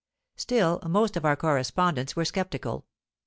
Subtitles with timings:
[0.35, 2.87] Still, most of our correspondents were sceptical.